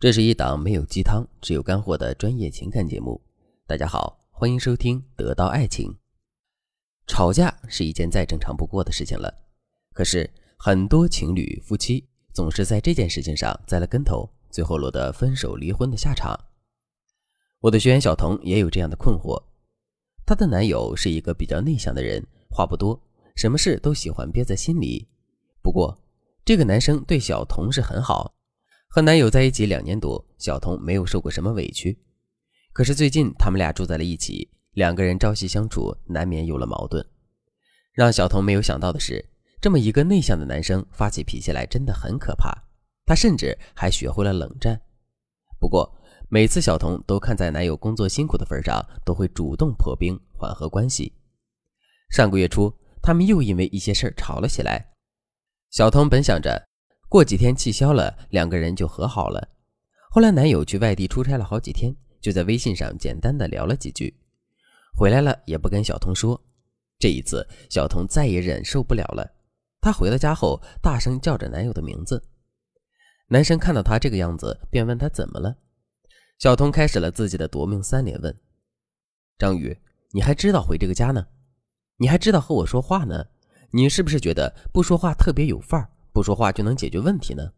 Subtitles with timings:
[0.00, 3.20] 这是一档没有鸡汤、只有干货的专业情感节目。
[3.66, 5.90] 大家好，欢迎收听《得到爱情》。
[7.08, 9.28] 吵架是一件再正常不过的事情了，
[9.92, 16.38] 可是很多情侣夫妻总是在这件事情上栽了跟头，最后落得分手离婚的下场。
[17.58, 19.42] 我的学员小童也有这样的困惑，
[20.24, 23.02] 她的男友是一个比较内向的人，话不多，
[23.34, 25.08] 什么事都喜欢憋在心里。
[25.60, 26.00] 不过，
[26.44, 28.32] 这个男生对小童是很好。
[28.88, 31.96] 和男友在一起两年多，小童没有受过什么委屈。
[32.72, 37.04] 可是最近他们俩住在了一起，两个人朝夕相处，难免有了矛盾。
[37.92, 39.24] 让小童没有想到的是，
[39.60, 42.50] 这么一个内向的男生发起脾气来真的很可怕。
[43.04, 44.80] 他甚至还学会了冷战。
[45.58, 45.92] 不过
[46.28, 51.12] 每次小童都看在男友工作辛苦的份上，都会主动破冰缓和关系。
[52.10, 54.92] 上个月初，他们又因为一些事儿吵了起来。
[55.70, 56.67] 小童本想着。
[57.08, 59.48] 过几天气消了，两个人就和好了。
[60.10, 64.14] 后来男友去外地出差了好几天，就在微信上简单的聊了几句，
[64.94, 66.38] 回来了也不跟小童说。
[66.98, 69.26] 这一次，小童再也忍受不了了，
[69.80, 72.22] 她回到家后大声叫着男友的名字。
[73.28, 75.56] 男生看到她这个样子，便问她怎么了。
[76.38, 78.38] 小童开始了自己的夺命三连问
[79.38, 79.74] ：“张宇，
[80.10, 81.26] 你还知道回这个家呢？
[81.96, 83.24] 你还知道和我说话呢？
[83.70, 87.52] 你是不是觉得不说话特别有范儿？”不说话就能解决问题呢？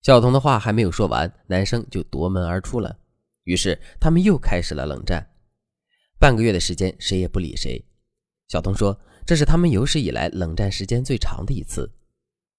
[0.00, 2.96] 小童的话还没有说完，男生就夺门而出了。
[3.42, 5.28] 于是他们又开始了冷战。
[6.20, 7.84] 半个月的时间，谁也不理谁。
[8.46, 11.92] 小童说：“这是他们有史以来冷战时间最长的一次。”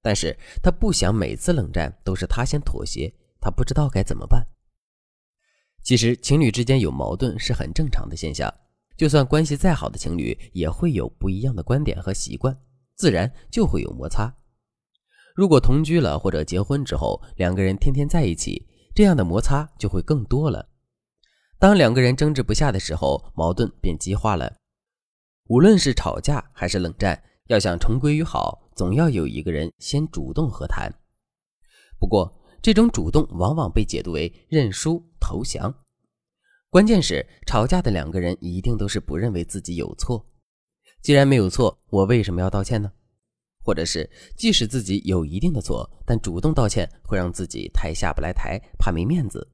[0.03, 4.45] 但是他不想每次冷战都是他先妥协，他不知道该怎么办。
[5.81, 8.53] 其实情侣之间有矛盾是很正常的现象，
[8.97, 12.59] 就算关系再好的情侣，也会有不一样的观点和习惯，
[12.95, 14.36] 自然就会有摩擦。
[15.37, 20.67] 如果同居了或者结婚之后，两个人天天在一起，这样的摩擦就会更多了。
[21.59, 24.51] 当两个人争执不下的时候，矛盾便激化了。
[25.49, 30.91] 无论是吵架还是冷战，要想重归于好，总要有一个人先主动和谈。
[31.99, 35.71] 不过，这种主动往往被解读为认输投降。
[36.71, 40.25] 关键是，吵架的两个人一定都是不认为自己有错。
[41.03, 42.91] 既然没有错，我为什么要道歉呢？
[43.67, 49.45] 或者是，即使自己有一定的错，但主动道歉会让自己太下不来台，怕没面子。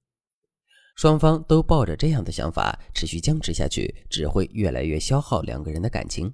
[0.96, 6.32] 双方都抱着这样的想法，持续僵持下去，只会越来越消耗两个人的感情。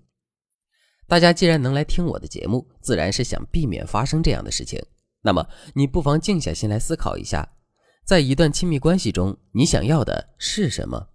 [1.08, 4.86] 大家既然能来听我的节目，自然是想避免发生这样的事情。
[5.22, 7.48] 那么，你不妨静下心来思考一下，
[8.04, 11.08] 在一段亲密关系中，你想要的是什么？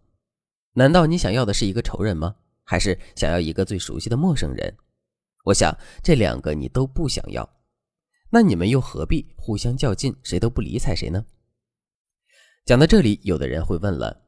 [0.73, 2.37] 难道你想要的是一个仇人吗？
[2.65, 4.75] 还是想要一个最熟悉的陌生人？
[5.45, 7.49] 我想这两个你都不想要，
[8.31, 11.25] 那你们又何必互相较劲，谁都不理睬谁呢？
[12.65, 14.23] 讲到这里，有的人会问了：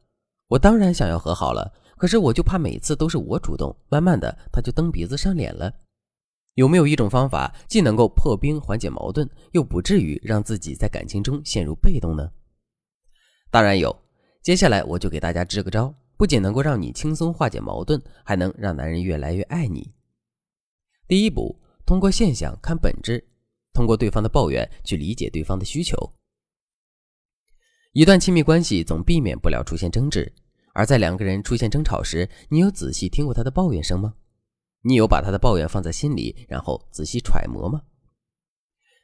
[0.49, 5.73] 我当然想要和好了，可是我就怕每次都是我主动，慢慢的他就蹬鼻子上脸了。
[6.53, 12.31] 有没有一种方法，既能够破冰缓解矛盾，又不至于让自己在感情中陷入被动呢？
[13.51, 13.95] 当然有，
[14.43, 19.95] 接下来我就给大家支个招，不仅能够让你轻松化解矛盾，还能让男人越来越爱你。
[21.09, 23.25] 第一步，通过现象看本质，
[23.73, 25.97] 通过对方的抱怨去理解对方的需求。
[27.93, 30.33] 一段亲密关系总避免不了出现争执，
[30.75, 34.15] 而在两个人出现争吵时，你有仔细听过他的抱怨声吗？
[34.83, 37.83] 你有把他的抱怨放在心里，然后仔细揣摩吗？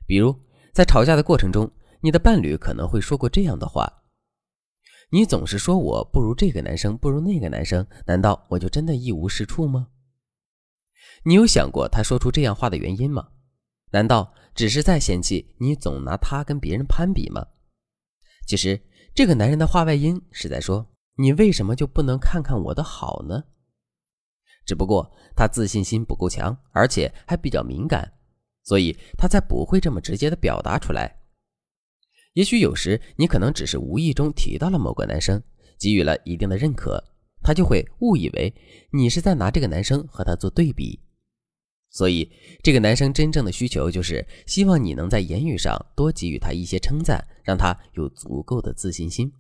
[0.05, 0.35] 比如，
[0.75, 1.71] 在吵架的过程中，
[2.01, 4.03] 你的伴侣可能会说过这样的话
[5.11, 9.87] ：“你总是说我不如这个男生，不如那个男生，难道我就真的一无是处吗？”
[11.25, 13.29] 你有想过他说出这样话的原因吗？
[13.93, 17.47] 难道只是在嫌弃你总拿他跟别人攀比吗？
[18.47, 18.81] 其实
[19.15, 20.85] 这个男人的话外音是在说
[21.17, 23.45] 你为什么就不能看看我的好呢？
[24.65, 28.13] 只不过他自信心不够强，而且还比较敏感，
[28.65, 31.21] 所以他才不会这么直接的表达出来。
[32.33, 35.43] 也许有时你可能只是无意中提到了某个男生，
[35.79, 37.03] 给予了一定的认可，
[37.43, 38.53] 他就会误以为
[38.91, 40.99] 你是在拿这个男生和他做对比。
[41.93, 42.29] 所以，
[42.63, 49.31] 这个男生真正的需求就是希望你能在言语上多给予他一些称赞，让他有足够的自信心。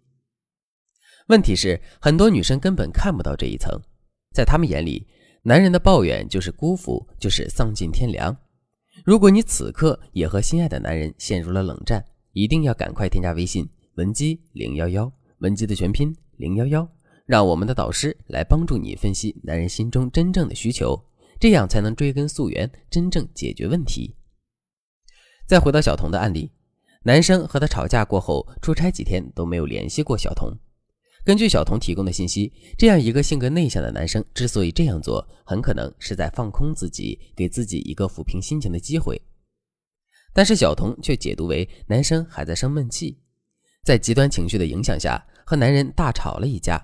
[1.29, 3.81] 问题是，很多女生根本看不到这一层，
[4.35, 5.07] 在他们眼里，
[5.45, 8.37] 男人的抱怨就是辜负，就是丧尽天良。
[9.03, 16.87] 如果你此刻也和心爱的男人陷入了冷战，一定要赶快添加微信文姬零幺幺，文姬的全拼零幺幺，
[17.25, 21.03] 让我们的导师来帮助你分析男人心中真正的需求。
[21.43, 24.15] 这样才能追根溯源，真正解决问题。
[25.45, 26.53] 再回到小童的案例，
[27.03, 30.57] 男生和她吵架过后，出差几天都没有联系过小童。
[31.25, 39.21] 根据小童提供的信息，这样一个性格内向的男生之所以这样做，很可能是在放空自己，给自己一个抚平心情的机会。
[40.33, 43.19] 但是小童却解读为男生还在生闷气，
[43.83, 46.81] 在极端情绪的影响下和男人大吵了一架，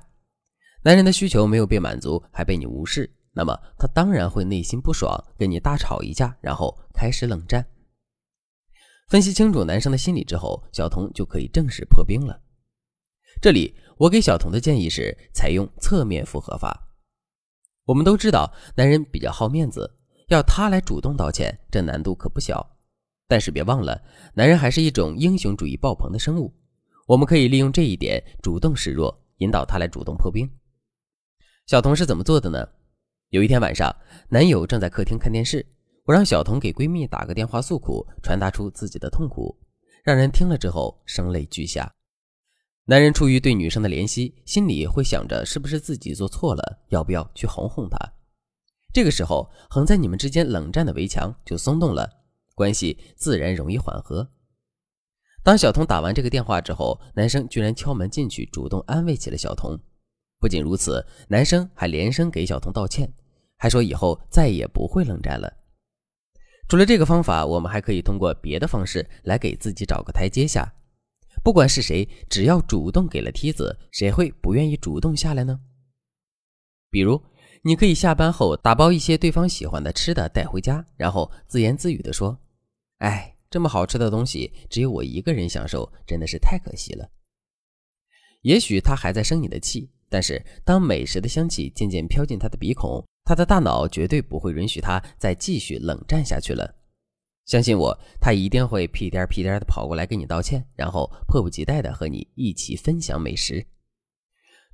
[0.83, 7.65] 男人的需求没有被满足，还被你无视，那么他当然会内心不爽，跟你大吵一架，然后开始冷战。
[9.09, 12.37] 分析清楚男生的心理之后，小童就可以正式破冰了。
[13.41, 16.89] 这里我给小童的建议是采用侧面复合法。
[17.85, 19.89] 我们都知道男人比较好面子，
[20.31, 22.77] 要他来主动道歉，这难度可不小。
[23.29, 24.03] 但是别忘了，
[24.35, 26.53] 男人还是一种英雄主义爆棚的生物，
[27.07, 30.51] 我们可以利用这一点主动示弱，引导他来主动破冰。
[31.69, 32.69] 小童是怎么做的呢？
[33.31, 33.95] 有一天晚上，
[34.31, 35.67] 男友正在客厅看电视，
[36.07, 39.55] 我让小童给闺蜜打个电话诉苦，传达出自己的痛苦，
[40.03, 41.95] 让人听了之后声泪俱下。
[42.87, 47.99] 男人出于对女生的怜惜，心里会想着是不是自己做错了，要不要去哄哄她。
[48.95, 52.09] 这个时候，横在你们之间冷战的围墙就松动了，
[52.55, 54.27] 关系自然容易缓和。
[55.43, 59.79] 当小童打完这个电话之后，男生居然敲门进去，主动安慰起了小童。
[60.41, 63.13] 不仅如此，男生还连声给小童道歉，
[63.57, 65.53] 还说以后再也不会冷战了。
[66.69, 70.73] 除了这个方法，我们还可以通过别的方式来给自己找个台阶下。
[71.43, 75.61] 不管是谁，只要主动给了梯子，谁会不愿意主动下来呢？
[76.91, 77.23] 比如，
[77.63, 82.39] 你可以下班后打包一些对方喜欢的吃的带回家，然后自言自语地说
[82.99, 87.09] ：“哎，这么好吃的东西，只有我一个人享受，真的是太可惜了。”
[88.43, 96.75] 也许他还在生你的气，但是当美食的香气渐渐飘进他的鼻孔，他的大脑绝对不会允许他再继续冷战下去了。
[97.47, 103.67] 相信我，他一定会屁颠屁颠的跑过来跟你道歉，然后迫不及待的和你一起分享美食。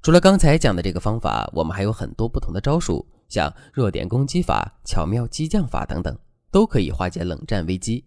[0.03, 6.19] 除了刚才讲的这个方法，我们还有很多不同的招数，像弱点攻击法、巧妙激将法等等，
[6.51, 8.05] 都可以化解冷战危机。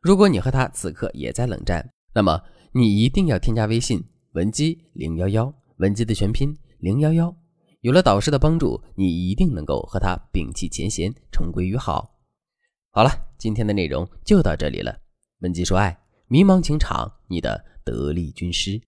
[0.00, 2.40] 如果你和他此刻也在冷战，那么
[2.72, 7.34] 你一定要添加微信文姬零幺幺，文姬的全拼零幺幺。
[7.80, 12.14] 有了导师的帮助，你一定能够和他摒弃前嫌，重归于好。
[12.90, 14.96] 好了，今天的内容就到这里了。
[15.40, 15.98] 文姬说爱，
[16.28, 18.80] 迷茫情场，你的得力军师。